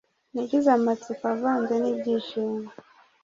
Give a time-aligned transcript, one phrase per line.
[0.33, 2.67] nagize amatsiko avanze n’ibyishimo